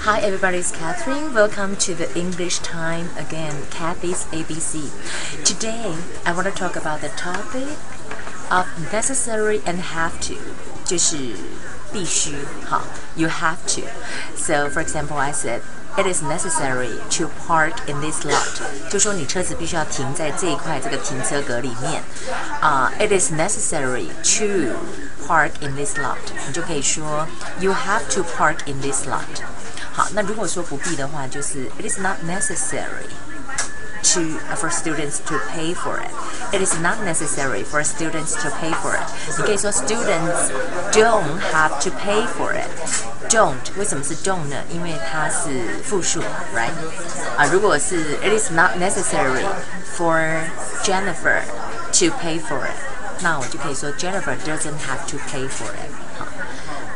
[0.00, 1.34] Hi, everybody, it's Catherine.
[1.34, 4.90] Welcome to the English time again, Kathy's ABC.
[5.44, 7.76] Today, I want to talk about the topic
[8.50, 10.36] of necessary and have to.
[10.84, 11.16] 就是
[11.92, 12.36] 必须，
[12.68, 12.82] 好，
[13.16, 13.82] you have to.
[14.36, 15.60] So, for example, I said.
[15.98, 18.60] It is necessary to park in this lot，
[18.90, 22.02] 就说你车子必须要停在这一块这个停车格里面。
[22.60, 24.76] 啊、uh,，It is necessary to
[25.26, 27.26] park in this lot，你就可以说
[27.60, 29.24] You have to park in this lot。
[29.92, 33.08] 好，那如果说不必的话，就是 It is not necessary
[34.14, 34.20] to
[34.56, 36.10] for students to pay for it.
[36.52, 39.02] It is not necessary for students to pay for it.
[39.38, 40.50] 你可以说 students
[40.92, 42.68] don't have to pay for it.
[43.28, 44.56] Don't 为什么是 don't 呢？
[44.70, 46.20] 因为它是复数，
[46.54, 46.70] right？
[47.36, 49.44] 啊，如果是 It is not necessary
[49.96, 50.42] for
[50.84, 51.42] Jennifer
[51.92, 52.76] to pay for it，
[53.20, 55.90] 那我就可以说 Jennifer doesn't have to pay for it。
[56.18, 56.26] 好，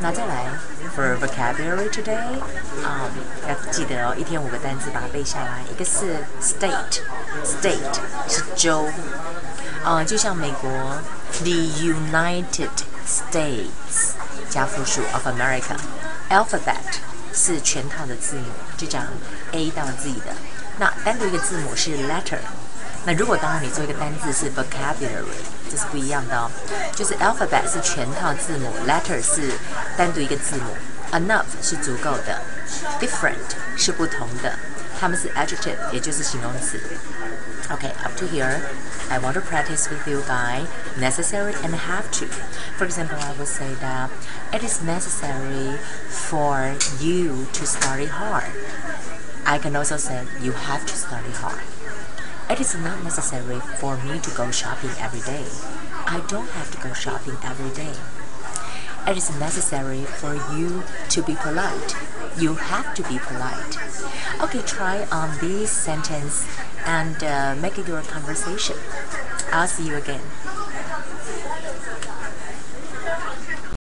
[0.00, 0.46] 那再来
[0.94, 2.40] for vocabulary today，
[2.84, 5.62] 啊、um,，要记得哦，一天五个单词把它背下来。
[5.70, 8.86] 一个是 state，state 是州，
[9.82, 10.70] 啊、呃，就像美国
[11.42, 12.70] the United
[13.06, 14.12] States
[14.48, 17.00] 加复数 of America。Alphabet
[17.32, 18.44] 是全套的字母，
[18.76, 19.06] 就讲
[19.52, 20.34] A 到 Z 的。
[20.78, 22.38] 那单独一个字母是 letter。
[23.04, 26.50] 那如果当然你做一个单字是 vocabulary，这是不一样的哦。
[26.94, 29.52] 就是 alphabet 是全套字母，letter 是
[29.96, 30.76] 单独一个字母，
[31.12, 32.40] enough 是足够的，
[33.00, 33.36] different
[33.76, 34.52] 是不同的。
[35.00, 36.78] 它们是 adjective，也就是形容词。
[37.70, 38.60] Okay, up to here,
[39.08, 40.66] I want to practice with you guys
[40.98, 42.26] necessary and have to.
[42.76, 44.10] For example, I would say that
[44.52, 45.78] it is necessary
[46.10, 48.50] for you to study hard.
[49.44, 51.62] I can also say you have to study hard.
[52.47, 55.45] It is not necessary for me to go shopping every day.
[56.05, 57.93] I don't have to go shopping every day.
[59.09, 61.95] It is necessary for you to be polite.
[62.37, 63.77] You have to be polite.
[64.41, 66.47] Okay, try on this sentence
[66.85, 68.77] and uh, make it your conversation.
[69.51, 70.21] I'll see you again.